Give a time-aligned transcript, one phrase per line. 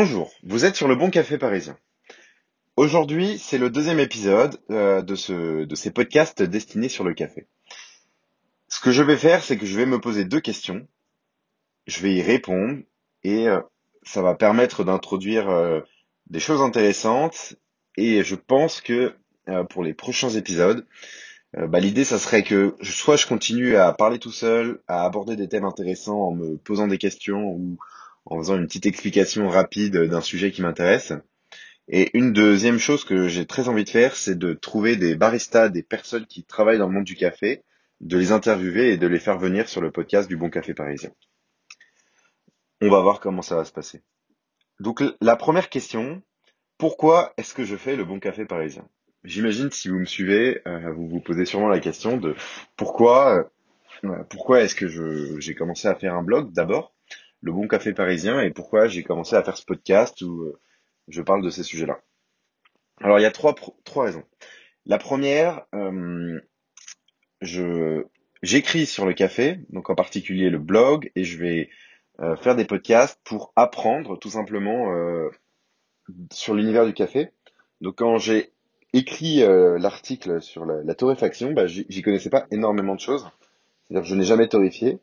[0.00, 1.76] Bonjour, vous êtes sur le Bon Café Parisien.
[2.76, 7.48] Aujourd'hui, c'est le deuxième épisode euh, de, ce, de ces podcasts destinés sur le café.
[8.68, 10.86] Ce que je vais faire, c'est que je vais me poser deux questions,
[11.88, 12.78] je vais y répondre
[13.24, 13.60] et euh,
[14.04, 15.80] ça va permettre d'introduire euh,
[16.30, 17.56] des choses intéressantes
[17.96, 19.16] et je pense que
[19.68, 20.86] pour les prochains épisodes,
[21.54, 25.48] bah, l'idée ça serait que soit je continue à parler tout seul, à aborder des
[25.48, 27.78] thèmes intéressants en me posant des questions ou
[28.28, 31.12] en faisant une petite explication rapide d'un sujet qui m'intéresse.
[31.88, 35.70] Et une deuxième chose que j'ai très envie de faire, c'est de trouver des baristas,
[35.70, 37.64] des personnes qui travaillent dans le monde du café,
[38.00, 41.10] de les interviewer et de les faire venir sur le podcast du Bon Café Parisien.
[42.82, 44.02] On va voir comment ça va se passer.
[44.78, 46.22] Donc la première question,
[46.76, 48.86] pourquoi est-ce que je fais le Bon Café Parisien?
[49.24, 52.36] J'imagine si vous me suivez, euh, vous vous posez sûrement la question de
[52.76, 53.50] pourquoi,
[54.04, 56.92] euh, pourquoi est-ce que j'ai commencé à faire un blog d'abord?
[57.40, 60.58] Le bon café parisien et pourquoi j'ai commencé à faire ce podcast où euh,
[61.08, 62.00] je parle de ces sujets-là.
[63.00, 64.24] Alors il y a trois, trois raisons.
[64.86, 66.40] La première, euh,
[67.40, 68.04] je
[68.42, 71.70] j'écris sur le café, donc en particulier le blog, et je vais
[72.20, 74.92] euh, faire des podcasts pour apprendre tout simplement
[76.32, 77.30] sur l'univers du café.
[77.80, 78.52] Donc quand j'ai
[78.92, 79.40] écrit
[79.78, 83.28] l'article sur la, torréfaction, bah, j'y connaissais pas énormément de choses.
[83.84, 84.98] C'est-à-dire que je n'ai jamais torréfié,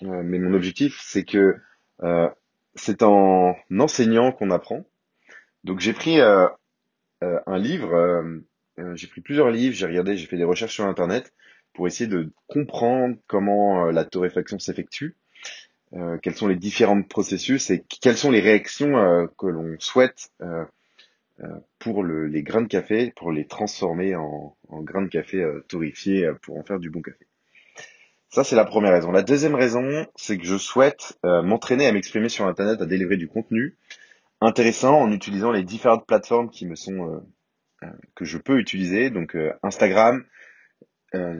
[0.00, 1.56] mais mon objectif c'est que
[2.02, 2.28] euh,
[2.74, 4.84] c'est en enseignant qu'on apprend.
[5.64, 6.46] Donc j'ai pris euh,
[7.22, 8.42] euh, un livre,
[8.94, 11.32] j'ai pris plusieurs livres, j'ai regardé, j'ai fait des recherches sur Internet
[11.72, 15.16] pour essayer de comprendre comment la torréfaction s'effectue,
[16.22, 20.30] quels sont les différents processus et quelles sont les réactions que l'on souhaite
[21.78, 26.58] pour les grains de café, pour les transformer en, en grains de café torréfiés pour
[26.58, 27.26] en faire du bon café.
[28.30, 29.12] Ça, c'est la première raison.
[29.12, 33.16] La deuxième raison, c'est que je souhaite euh, m'entraîner à m'exprimer sur Internet, à délivrer
[33.16, 33.76] du contenu
[34.42, 37.20] intéressant en utilisant les différentes plateformes qui me sont euh,
[37.84, 39.10] euh, que je peux utiliser.
[39.10, 40.24] Donc Instagram,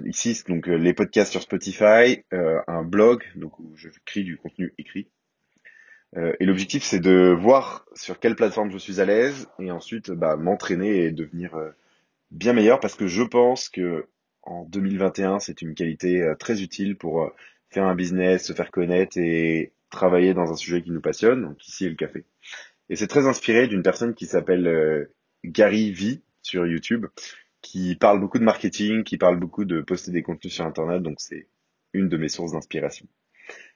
[0.06, 5.10] ici donc les podcasts sur Spotify, un blog donc où je crée du contenu écrit.
[6.16, 10.36] et l'objectif, c'est de voir sur quelle plateforme je suis à l'aise et ensuite bah,
[10.36, 11.54] m'entraîner et devenir
[12.30, 14.06] bien meilleur parce que je pense que
[14.46, 17.28] en 2021, c'est une qualité euh, très utile pour euh,
[17.68, 21.66] faire un business, se faire connaître et travailler dans un sujet qui nous passionne, donc
[21.66, 22.24] ici le café.
[22.88, 25.12] Et c'est très inspiré d'une personne qui s'appelle euh,
[25.44, 27.06] Gary V sur YouTube,
[27.60, 31.16] qui parle beaucoup de marketing, qui parle beaucoup de poster des contenus sur Internet, donc
[31.18, 31.48] c'est
[31.92, 33.06] une de mes sources d'inspiration.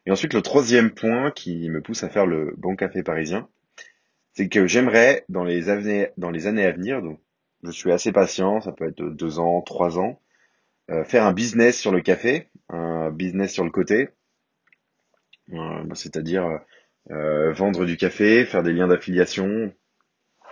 [0.07, 3.49] Et ensuite, le troisième point qui me pousse à faire le bon café parisien,
[4.35, 7.21] c'est que j'aimerais, dans les années, dans les années à venir, donc
[7.65, 10.21] je suis assez patient, ça peut être deux ans, trois ans,
[11.05, 14.11] faire un business sur le café, un business sur le côté,
[15.53, 16.61] euh, bah, c'est-à-dire
[17.11, 19.73] euh, vendre du café, faire des liens d'affiliation,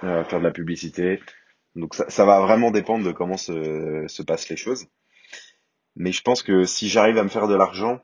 [0.01, 1.21] faire de la publicité.
[1.75, 4.87] Donc ça, ça, va vraiment dépendre de comment se, se passent les choses.
[5.97, 8.01] Mais je pense que si j'arrive à me faire de l'argent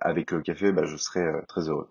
[0.00, 1.90] avec le café, bah, je serai très heureux.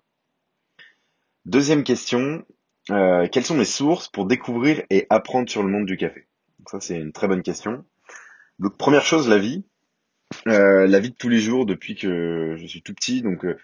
[1.45, 2.45] Deuxième question,
[2.87, 6.27] quelles sont mes sources pour découvrir et apprendre sur le monde du café?
[6.59, 7.85] Donc ça c'est une très bonne question.
[8.61, 9.63] Donc première chose, la vie.
[10.47, 13.23] Euh, la vie de tous les jours depuis que je suis tout petit.
[13.23, 13.57] Donc euh,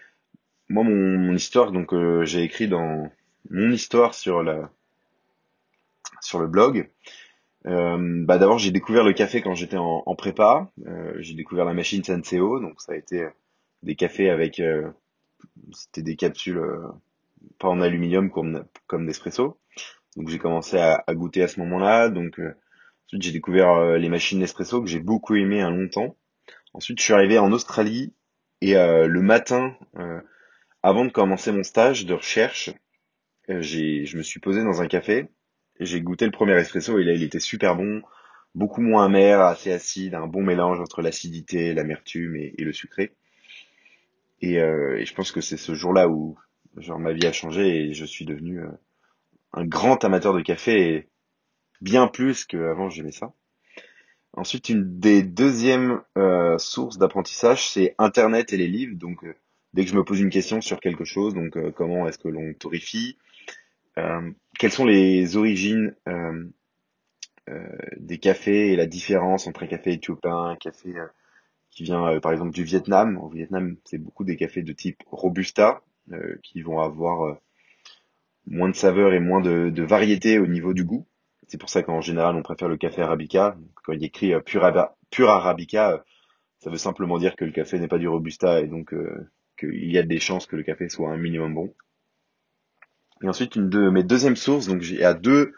[0.68, 3.08] moi, mon, histoire, donc euh, j'ai écrit dans
[3.48, 4.70] mon histoire sur la
[6.20, 6.90] sur le blog.
[7.64, 10.68] bah d'abord j'ai découvert le café quand j'étais en, prépa.
[11.18, 13.28] j'ai découvert la machine Senseo, donc ça a été
[13.84, 14.60] des cafés avec
[15.72, 16.60] c'était des capsules
[17.60, 19.58] pas en aluminium comme comme Nespresso.
[20.16, 22.08] Donc j'ai commencé à, à, goûter à ce moment-là.
[22.08, 22.40] Donc
[23.08, 26.14] Ensuite, j'ai découvert euh, les machines Nespresso que j'ai beaucoup aimé un longtemps.
[26.74, 28.12] Ensuite, je suis arrivé en Australie
[28.60, 30.20] et euh, le matin, euh,
[30.82, 32.68] avant de commencer mon stage de recherche,
[33.48, 35.30] j'ai, je me suis posé dans un café.
[35.80, 38.02] J'ai goûté le premier espresso et là, il était super bon,
[38.54, 43.14] beaucoup moins amer, assez acide, un bon mélange entre l'acidité, l'amertume et, le sucré.
[44.42, 46.36] Et, et, je pense que c'est ce jour-là où
[46.76, 48.60] genre ma vie a changé et je suis devenu
[49.54, 51.08] un grand amateur de café et
[51.80, 53.32] bien plus qu'avant j'aimais ça.
[54.34, 58.96] Ensuite, une des deuxièmes euh, sources d'apprentissage, c'est Internet et les livres.
[58.96, 59.34] Donc, euh,
[59.74, 62.28] dès que je me pose une question sur quelque chose, donc euh, comment est-ce que
[62.28, 63.18] l'on torréfie,
[64.60, 65.92] quelles sont les origines
[67.96, 70.94] des cafés et la différence entre un café éthiopien, un café
[71.72, 73.18] qui vient par exemple du Vietnam.
[73.18, 75.82] Au Vietnam, c'est beaucoup des cafés de type robusta
[76.44, 77.40] qui vont avoir
[78.46, 81.04] moins de saveur et moins de variété au niveau du goût.
[81.48, 83.56] C'est pour ça qu'en général, on préfère le café arabica.
[83.82, 84.64] Quand il écrit euh, pur,
[85.30, 85.98] arabica, euh,
[86.58, 89.90] ça veut simplement dire que le café n'est pas du robusta et donc euh, qu'il
[89.90, 91.74] y a des chances que le café soit un minimum bon.
[93.22, 95.52] Et ensuite, mes deuxièmes sources, donc j'ai à deux,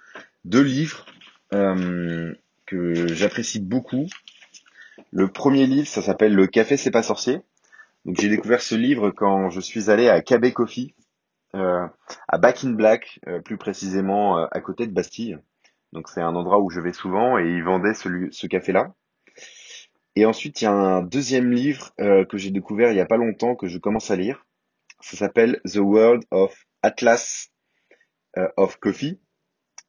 [0.46, 1.04] deux livres
[1.50, 4.06] que j'apprécie beaucoup.
[5.10, 7.40] Le premier livre, ça s'appelle Le café c'est pas sorcier.
[8.06, 10.94] Donc j'ai découvert ce livre quand je suis allé à KB Coffee,
[11.52, 15.38] à Back in Black, plus précisément à côté de Bastille.
[15.92, 18.94] Donc c'est un endroit où je vais souvent et ils vendaient ce, café-là.
[20.16, 23.06] Et ensuite, il y a un deuxième livre euh, que j'ai découvert il y a
[23.06, 24.46] pas longtemps que je commence à lire.
[25.00, 27.50] Ça s'appelle The World of Atlas
[28.37, 29.20] euh, of Coffee.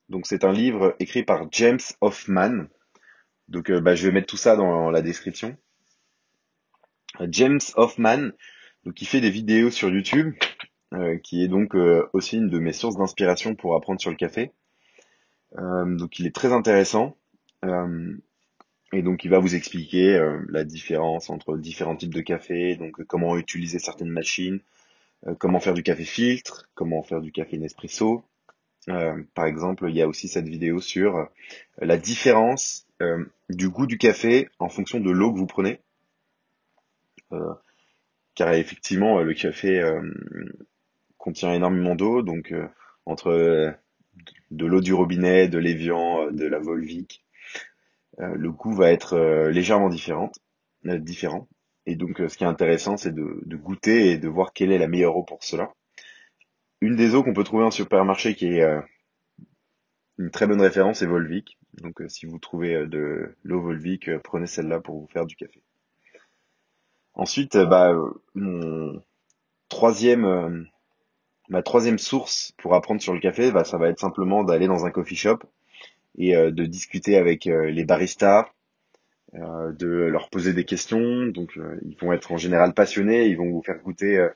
[0.10, 2.66] Donc c'est un livre écrit par James Hoffman.
[3.48, 5.56] Donc euh, bah, je vais mettre tout ça dans la description.
[7.28, 8.30] James Hoffman,
[8.86, 10.34] donc il fait des vidéos sur YouTube,
[11.24, 11.76] qui est donc
[12.14, 14.54] aussi une de mes sources d'inspiration pour apprendre sur le café.
[15.58, 17.16] Euh, donc il est très intéressant.
[17.66, 18.16] Euh,
[18.94, 23.04] et donc il va vous expliquer euh, la différence entre différents types de café, donc
[23.06, 24.60] comment utiliser certaines machines,
[25.38, 28.24] comment faire du café filtre, comment faire du café Nespresso.
[28.88, 31.30] par exemple, il y a aussi cette vidéo sur
[31.78, 32.88] la différence
[33.50, 35.80] du goût du café en fonction de l'eau que vous prenez.
[38.36, 39.80] car effectivement, le café
[41.18, 42.54] contient énormément d'eau, donc
[43.06, 43.78] entre
[44.52, 47.26] de l'eau du robinet, de l'évian, de la Volvic,
[48.20, 50.32] euh, le goût va être euh, légèrement différent,
[50.86, 51.48] euh, différent.
[51.86, 54.78] Et donc, ce qui est intéressant, c'est de, de, goûter et de voir quelle est
[54.78, 55.74] la meilleure eau pour cela.
[56.80, 58.64] Une des eaux qu'on peut trouver en supermarché qui est
[60.20, 61.58] une très bonne référence est Volvic.
[61.82, 65.64] Donc, si vous trouvez de l'eau Volvic, prenez celle-là pour vous faire du café.
[67.14, 67.96] Ensuite, bah,
[68.36, 69.02] mon
[69.70, 70.68] troisième,
[71.52, 74.86] ma troisième source pour apprendre sur le café, bah, ça va être simplement d'aller dans
[74.86, 75.40] un coffee shop
[76.18, 78.50] et euh, de discuter avec euh, les baristas,
[79.36, 81.28] euh, de leur poser des questions.
[81.28, 84.28] Donc ils vont être en général passionnés, ils vont vous faire goûter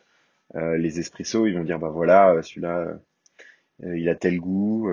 [0.53, 2.99] les espressos, ils vont dire bah voilà celui-là
[3.83, 4.89] il a tel goût,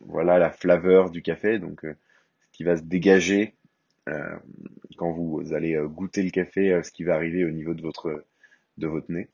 [0.00, 3.54] voilà la flaveur du café, donc ce qui va se dégager
[4.96, 8.24] quand vous allez goûter le café, ce qui va arriver au niveau de votre
[8.76, 9.28] de votre nez.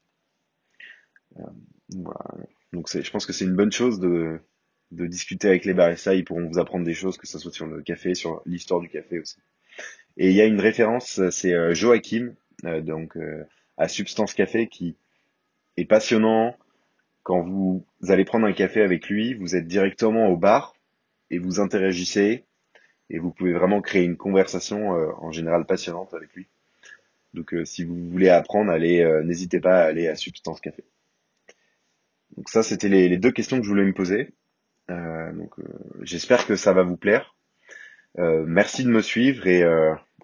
[1.97, 2.47] Voilà.
[2.73, 4.41] Donc je pense que c'est une bonne chose de
[4.93, 7.67] de discuter avec les baristas, ils pourront vous apprendre des choses, que ce soit sur
[7.67, 9.39] le café, sur l'histoire du café aussi.
[10.19, 12.35] Et il y a une référence, c'est euh, Joachim,
[12.65, 13.45] euh, donc euh,
[13.79, 14.97] à Substance Café, qui
[15.79, 16.57] est passionnant.
[17.23, 20.75] Quand vous allez prendre un café avec lui, vous êtes directement au bar
[21.31, 22.45] et vous interagissez
[23.11, 26.49] et vous pouvez vraiment créer une conversation en général passionnante avec lui.
[27.33, 30.83] Donc si vous voulez apprendre, allez, n'hésitez pas à aller à Substance Café.
[32.37, 34.35] Donc ça, c'était les, deux questions que je voulais me poser.
[34.91, 35.65] Euh, donc euh,
[36.03, 37.37] j'espère que ça va vous plaire.
[38.19, 39.65] Euh, merci de me suivre et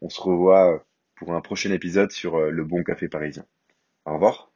[0.02, 0.84] on se revoit
[1.16, 3.44] pour un prochain épisode sur le bon café parisien.
[4.04, 4.52] Au revoir.